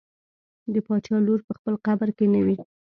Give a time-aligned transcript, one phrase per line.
[0.73, 2.57] د باچا لور په خپل قبر کې نه وي.